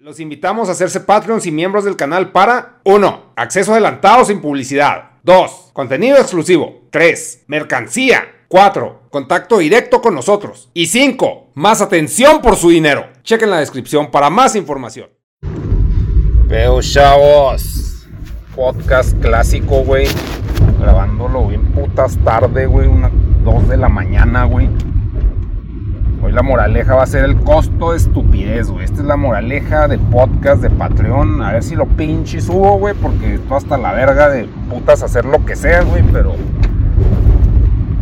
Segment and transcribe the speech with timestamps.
[0.00, 3.32] Los invitamos a hacerse Patreons y miembros del canal para 1.
[3.34, 5.10] Acceso adelantado sin publicidad.
[5.24, 5.70] 2.
[5.72, 6.82] Contenido exclusivo.
[6.90, 7.46] 3.
[7.48, 8.22] Mercancía.
[8.46, 9.08] 4.
[9.10, 10.70] Contacto directo con nosotros.
[10.72, 11.50] Y 5.
[11.54, 13.08] Más atención por su dinero.
[13.24, 15.10] Chequen la descripción para más información.
[16.46, 18.06] Veo chavos.
[18.54, 20.06] Podcast clásico, güey.
[20.78, 22.86] Grabándolo bien putas tarde, güey.
[22.86, 23.10] Una
[23.42, 24.68] 2 de la mañana, güey.
[26.38, 28.84] La moraleja va a ser el costo de estupidez, güey.
[28.84, 31.42] Esta es la moraleja de podcast de Patreon.
[31.42, 35.24] A ver si lo pinche subo, güey, porque esto hasta la verga de putas hacer
[35.24, 36.36] lo que sea, güey, pero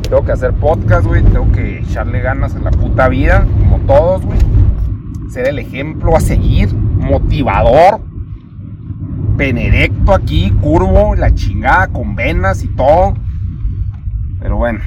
[0.03, 1.23] tengo que hacer podcast, güey.
[1.23, 4.39] Tengo que echarle ganas en la puta vida, como todos, güey.
[5.31, 8.03] Ser el ejemplo a seguir, motivador,
[9.39, 13.15] penerecto aquí, curvo, la chingada, con venas y todo.
[14.41, 14.81] Pero bueno.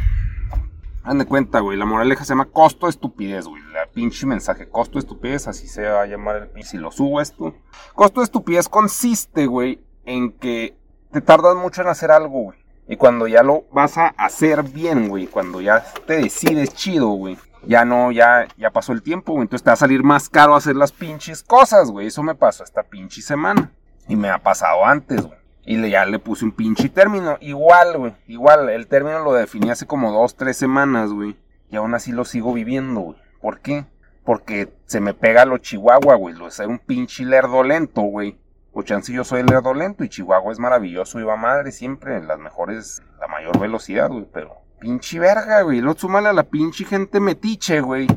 [1.09, 1.76] Han de cuenta, güey.
[1.76, 3.63] La moraleja se llama costo de estupidez, güey.
[3.73, 4.70] La pinche mensaje.
[4.70, 6.70] Costo de estupidez, así se va a llamar el pinche.
[6.70, 7.55] Si lo subo esto.
[7.95, 10.77] Costo de estupidez consiste, güey, en que
[11.11, 12.59] te tardas mucho en hacer algo, güey.
[12.88, 15.25] Y cuando ya lo vas a hacer bien, güey.
[15.25, 17.39] Cuando ya te decides chido, güey.
[17.66, 19.45] Ya no, ya, ya pasó el tiempo, güey.
[19.45, 22.05] Entonces te va a salir más caro hacer las pinches cosas, güey.
[22.05, 23.72] Eso me pasó esta pinche semana.
[24.08, 25.39] Y me ha pasado antes, güey.
[25.70, 27.38] Y le, ya le puse un pinche término.
[27.42, 28.14] Igual, güey.
[28.25, 31.38] Igual, el término lo definí hace como dos, tres semanas, güey.
[31.70, 33.17] Y aún así lo sigo viviendo, güey.
[33.39, 33.86] ¿Por qué?
[34.26, 36.34] Porque se me pega lo chihuahua, güey.
[36.34, 38.36] Lo ser un pinche lerdo lento, güey.
[38.73, 42.20] O chance yo soy el lento y Chihuahua es maravilloso y va madre siempre.
[42.20, 44.26] Las mejores, la mayor velocidad, güey.
[44.33, 45.81] Pero pinche verga, güey.
[45.81, 48.08] Lo súmale a la pinche gente metiche, güey.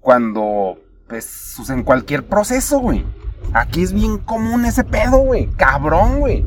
[0.00, 3.04] Cuando, pues, en cualquier proceso, güey.
[3.52, 5.48] Aquí es bien común ese pedo, güey.
[5.58, 6.46] Cabrón, güey.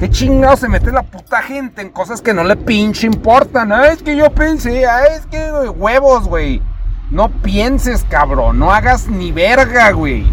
[0.00, 3.70] ¿Qué chingado se mete la puta gente en cosas que no le pinche importan?
[3.70, 6.62] Ah, es que yo pensé, ah, es que huevos, güey.
[7.10, 8.58] No pienses, cabrón.
[8.58, 10.24] No hagas ni verga, güey.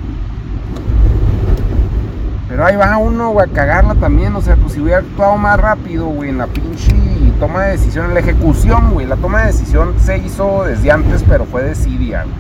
[2.48, 4.34] Pero ahí va uno, güey, a cagarla también.
[4.38, 6.96] O sea, pues si hubiera actuado más rápido, güey, en la pinche
[7.38, 9.06] toma de decisión, en la ejecución, güey.
[9.06, 12.36] La toma de decisión se hizo desde antes, pero fue desidia, güey.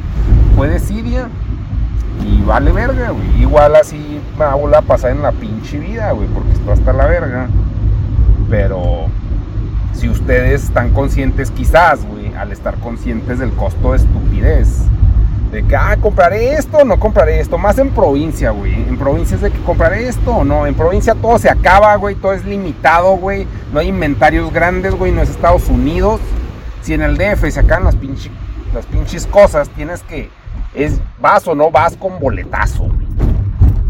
[0.55, 1.27] Fue desidia
[2.23, 3.41] y vale verga, güey.
[3.41, 7.05] Igual así me va a pasar en la pinche vida, güey, porque esto hasta la
[7.05, 7.47] verga.
[8.49, 9.07] Pero
[9.93, 14.85] si ustedes están conscientes, quizás, güey, al estar conscientes del costo de estupidez,
[15.51, 18.73] de que, ah, compraré esto no compraré esto, más en provincia, güey.
[18.73, 20.67] En provincia es de que compraré esto o no.
[20.67, 23.47] En provincia todo se acaba, güey, todo es limitado, güey.
[23.71, 26.19] No hay inventarios grandes, güey, no es Estados Unidos.
[26.81, 28.29] Si en el DF se acaban las, pinche,
[28.73, 30.29] las pinches cosas, tienes que
[30.73, 33.07] es vas o no vas con boletazo, güey.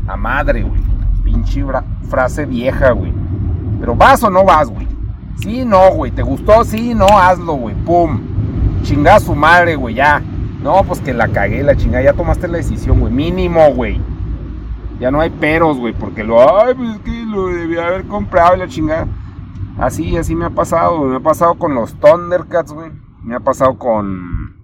[0.07, 0.81] A madre, güey.
[1.23, 1.63] Pinche
[2.09, 3.13] frase vieja, güey.
[3.79, 4.87] Pero vas o no vas, güey.
[5.39, 6.11] Sí, no, güey.
[6.11, 6.63] ¿Te gustó?
[6.63, 7.75] Sí, no, hazlo, güey.
[7.75, 8.19] Pum.
[8.83, 10.21] Chingada su madre, güey, ya.
[10.61, 12.03] No, pues que la cagué, la chingada.
[12.03, 13.13] Ya tomaste la decisión, güey.
[13.13, 14.01] Mínimo, güey.
[14.99, 15.93] Ya no hay peros, güey.
[15.93, 19.07] Porque lo, ay, pues es que lo debía haber comprado y la chingada.
[19.77, 22.91] Así, así me ha pasado, Me ha pasado con los Thundercats, güey.
[23.21, 24.55] Me ha pasado con.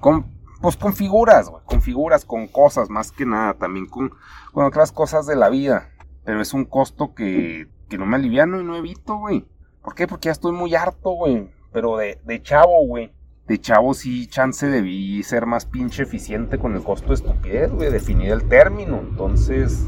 [0.00, 4.12] Con pues con figuras, güey, con figuras, con cosas, más que nada, también con,
[4.52, 5.90] otras cosas de la vida.
[6.24, 9.46] Pero es un costo que, que no me aliviano y no evito, güey.
[9.82, 10.06] ¿Por qué?
[10.06, 11.48] Porque ya estoy muy harto, güey.
[11.72, 13.12] Pero de, de chavo, güey.
[13.46, 17.90] De chavo sí, chance debí ser más pinche eficiente con el costo de estupidez, güey.
[17.90, 18.98] Definir el término.
[18.98, 19.86] Entonces,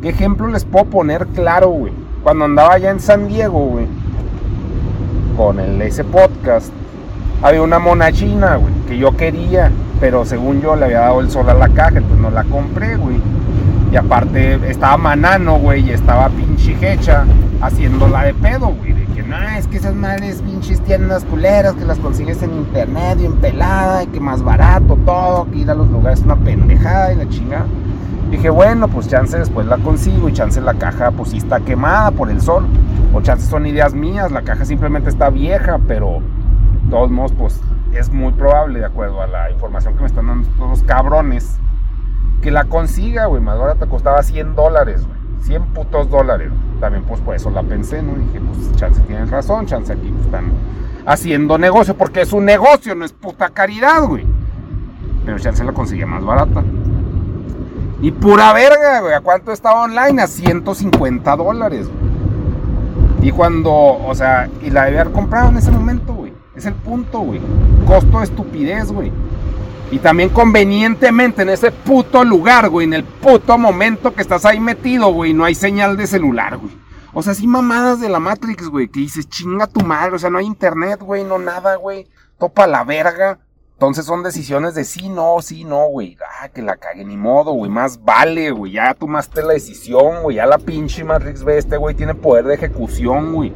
[0.00, 1.92] ¿qué ejemplo les puedo poner claro, güey?
[2.22, 3.86] Cuando andaba allá en San Diego, güey.
[5.36, 6.72] Con el, ese podcast
[7.42, 9.70] había una mona china, güey, que yo quería,
[10.00, 12.96] pero según yo le había dado el sol a la caja, entonces no la compré,
[12.96, 13.16] güey.
[13.92, 17.24] Y aparte estaba manano, güey, y estaba pinche hecha
[17.60, 18.92] haciéndola de pedo, güey.
[18.92, 23.18] De que no, es que esas madres pinches tiendas culeras que las consigues en internet
[23.20, 26.36] y en pelada y que más barato todo, que ir a los lugares es una
[26.36, 27.66] pendejada y la chingada.
[28.30, 32.10] Dije, bueno, pues chance después la consigo y chance la caja pues sí está quemada
[32.10, 32.66] por el sol.
[33.14, 36.20] O chance son ideas mías, la caja simplemente está vieja, pero
[36.90, 37.60] todos modos, pues
[37.98, 41.58] es muy probable, de acuerdo a la información que me están dando los cabrones,
[42.42, 43.42] que la consiga, güey.
[43.42, 45.18] Más te costaba 100 dólares, güey.
[45.42, 46.50] 100 putos dólares.
[46.80, 48.14] También, pues por eso la pensé, ¿no?
[48.14, 50.52] dije, pues chance tienen razón, chance aquí están
[51.06, 54.26] haciendo negocio, porque es un negocio, no es puta caridad, güey.
[55.24, 56.62] Pero chance la consigue más barata.
[58.02, 59.14] Y pura verga, güey.
[59.14, 60.22] ¿A cuánto estaba online?
[60.22, 63.28] A 150 dólares, güey.
[63.28, 66.15] Y cuando, o sea, y la debía haber comprado en ese momento.
[66.56, 67.40] Es el punto, güey.
[67.86, 69.12] Costo de estupidez, güey.
[69.90, 72.86] Y también convenientemente en ese puto lugar, güey.
[72.86, 75.34] En el puto momento que estás ahí metido, güey.
[75.34, 76.72] No hay señal de celular, güey.
[77.12, 78.88] O sea, sí mamadas de la Matrix, güey.
[78.88, 80.16] Que dices, chinga tu madre.
[80.16, 81.24] O sea, no hay internet, güey.
[81.24, 82.08] No nada, güey.
[82.38, 83.38] Topa la verga.
[83.74, 86.16] Entonces son decisiones de sí, no, sí, no, güey.
[86.40, 87.70] Ah, que la cague, ni modo, güey.
[87.70, 88.72] Más vale, güey.
[88.72, 90.36] Ya tomaste la decisión, güey.
[90.36, 91.94] Ya la pinche Matrix ve este, güey.
[91.94, 93.52] Tiene poder de ejecución, güey.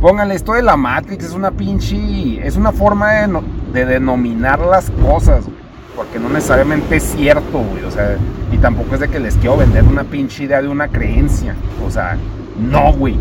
[0.00, 2.46] Póngale, esto de la Matrix es una pinche.
[2.46, 3.40] Es una forma de,
[3.74, 5.58] de denominar las cosas, güey.
[5.94, 7.84] Porque no necesariamente es cierto, güey.
[7.84, 8.16] O sea,
[8.50, 11.54] y tampoco es de que les quiero vender una pinche idea de una creencia.
[11.86, 12.16] O sea,
[12.58, 13.18] no, güey.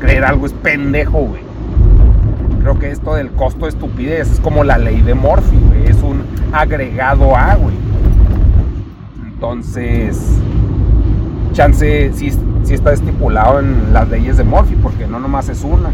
[0.00, 1.42] Creer algo es pendejo, güey.
[2.62, 5.86] Creo que esto del costo de estupidez es como la ley de Morphy, güey.
[5.86, 7.76] Es un agregado A, güey.
[9.24, 10.20] Entonces,
[11.58, 12.30] chance sí,
[12.70, 15.90] está estipulado en las leyes de Morphy, porque no nomás es una.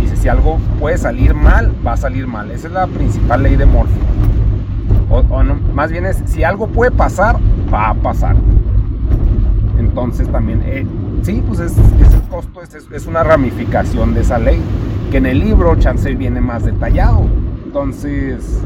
[0.00, 2.50] Dice, si algo puede salir mal, va a salir mal.
[2.50, 4.00] Esa es la principal ley de Morphy.
[5.10, 7.36] O, no, más bien es, si algo puede pasar,
[7.70, 8.36] va a pasar.
[9.78, 10.86] Entonces también, eh,
[11.20, 14.62] sí, pues es, el costo es, es, una ramificación de esa ley,
[15.10, 17.26] que en el libro chance viene más detallado.
[17.66, 18.62] Entonces,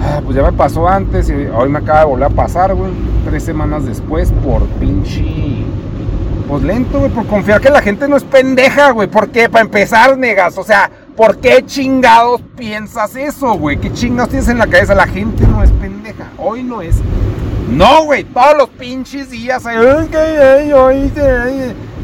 [0.00, 2.92] ah, pues ya me pasó antes y hoy me acaba de volver a pasar, güey.
[3.24, 5.64] Tres semanas después por pinche...
[6.48, 9.08] Pues lento, güey, por confiar que la gente no es pendeja, güey.
[9.08, 9.48] ¿Por qué?
[9.48, 10.58] Para empezar, negas.
[10.58, 13.78] O sea, ¿por qué chingados piensas eso, güey?
[13.78, 14.94] ¿Qué chingados tienes en la cabeza?
[14.94, 16.26] La gente no es pendeja.
[16.36, 17.00] Hoy no es
[17.72, 19.62] no, güey, todos los pinches días.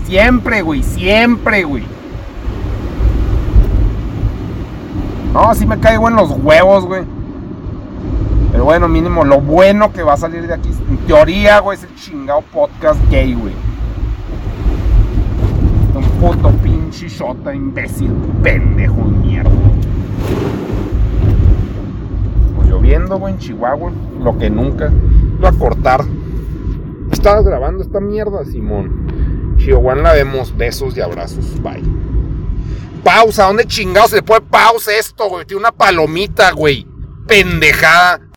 [0.07, 1.85] Siempre, güey, siempre, güey.
[5.35, 7.03] No, sí me caigo en los huevos, güey.
[8.63, 11.95] Bueno, mínimo, lo bueno que va a salir de aquí, en teoría, güey, es el
[11.97, 13.55] chingado podcast gay, güey.
[15.95, 18.13] Un puto pinche shota, imbécil,
[18.43, 19.51] pendejo, mierda.
[22.57, 23.91] Pues lloviendo, güey, en Chihuahua,
[24.23, 24.93] lo que nunca
[25.49, 26.05] a cortar.
[27.11, 29.57] Estabas grabando esta mierda, Simón.
[29.59, 30.57] Chihuahua la vemos.
[30.57, 31.61] Besos y abrazos.
[31.63, 31.83] Bye.
[33.03, 33.47] Pausa.
[33.47, 35.47] ¿Dónde chingados se le pone pausa esto, güey?
[35.47, 36.87] Tiene una palomita, güey.
[37.27, 38.21] Pendejada.